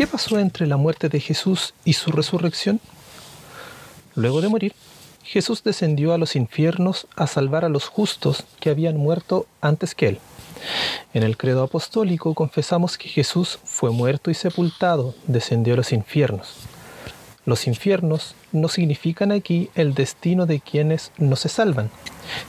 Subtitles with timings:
[0.00, 2.80] ¿qué pasó entre la muerte de Jesús y su resurrección?
[4.14, 4.74] Luego de morir,
[5.22, 10.08] Jesús descendió a los infiernos a salvar a los justos que habían muerto antes que
[10.08, 10.18] él.
[11.12, 16.54] En el credo apostólico confesamos que Jesús fue muerto y sepultado, descendió a los infiernos.
[17.44, 21.90] Los infiernos no significan aquí el destino de quienes no se salvan,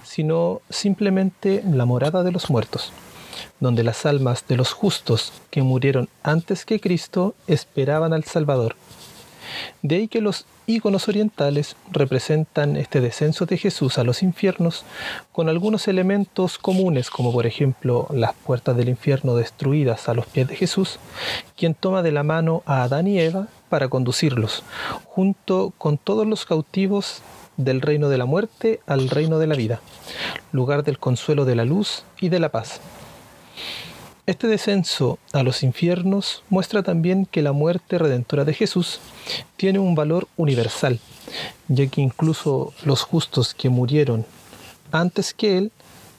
[0.06, 2.94] sino simplemente la morada de los muertos,
[3.60, 8.76] donde las almas de los justos que murieron antes que Cristo esperaban al Salvador.
[9.82, 14.86] De ahí que los íconos orientales representan este descenso de Jesús a los infiernos
[15.32, 20.48] con algunos elementos comunes, como por ejemplo las puertas del infierno destruidas a los pies
[20.48, 21.00] de Jesús,
[21.58, 24.64] quien toma de la mano a Adán y Eva para conducirlos,
[25.06, 27.22] junto con todos los cautivos
[27.58, 29.82] del reino de la muerte al reino de la vida,
[30.52, 32.82] lugar del consuelo de la luz y de la paz.
[34.28, 39.00] Este descenso a los infiernos muestra también que la muerte redentora de Jesús
[39.58, 41.00] tiene un valor universal,
[41.68, 44.26] ya que incluso los justos que murieron
[44.92, 45.72] antes que Él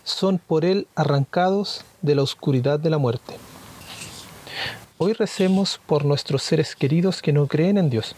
[0.03, 3.36] son por Él arrancados de la oscuridad de la muerte.
[4.98, 8.16] Hoy recemos por nuestros seres queridos que no creen en Dios,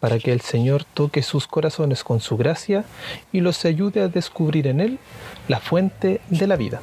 [0.00, 2.84] para que el Señor toque sus corazones con su gracia
[3.32, 4.98] y los ayude a descubrir en Él
[5.46, 6.80] la fuente de la vida.